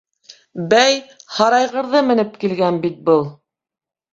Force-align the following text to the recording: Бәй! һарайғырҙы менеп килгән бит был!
Бәй! 0.71 0.95
һарайғырҙы 1.35 2.03
менеп 2.09 2.35
килгән 2.45 2.81
бит 2.87 2.97
был! 3.11 3.25